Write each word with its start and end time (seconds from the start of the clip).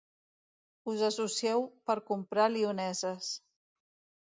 Us 0.93 1.03
associeu 1.07 1.67
per 1.91 1.97
comprar 2.09 2.49
lioneses. 2.57 3.31